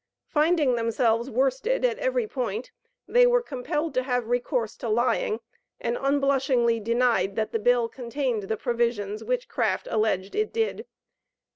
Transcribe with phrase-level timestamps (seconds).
[0.25, 2.71] Finding themselves worsted at every point,
[3.07, 5.41] they were compelled to have recourse to lying,
[5.79, 10.87] and unblushingly denied that the bill contained the provisions which Craft alleged it did.